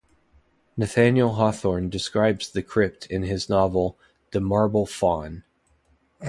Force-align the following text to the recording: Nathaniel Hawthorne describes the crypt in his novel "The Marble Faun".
Nathaniel 0.77 1.33
Hawthorne 1.35 1.87
describes 1.87 2.49
the 2.49 2.63
crypt 2.63 3.05
in 3.05 3.21
his 3.21 3.49
novel 3.49 3.99
"The 4.31 4.41
Marble 4.41 4.87
Faun". 4.87 5.43